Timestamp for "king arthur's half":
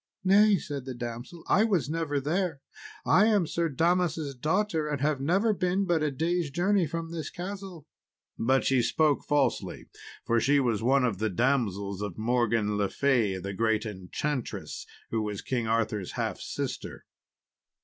15.43-16.39